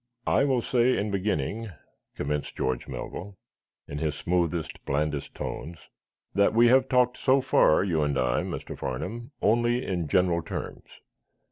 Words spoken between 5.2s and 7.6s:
tones, "that we have talked so